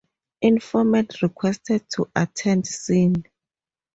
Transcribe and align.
Informant 0.41 1.21
requested 1.21 1.87
to 1.91 2.09
attend 2.15 2.65
scene. 2.65 3.23